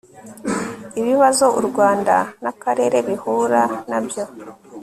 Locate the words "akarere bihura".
2.51-3.63